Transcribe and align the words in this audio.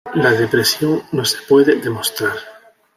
La 0.15 0.31
depresión 0.31 1.03
no 1.11 1.23
se 1.23 1.37
puede 1.47 1.75
demostrar. 1.75 2.33